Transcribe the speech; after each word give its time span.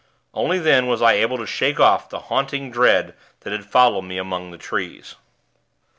Only 0.33 0.57
then 0.57 0.87
was 0.87 0.99
I 0.99 1.11
able 1.13 1.37
to 1.37 1.45
shake 1.45 1.79
off 1.79 2.09
the 2.09 2.21
haunting 2.21 2.71
dread 2.71 3.13
that 3.41 3.51
had 3.53 3.63
followed 3.65 4.01
me 4.01 4.17
among 4.17 4.49
the 4.49 4.57
trees. 4.57 5.13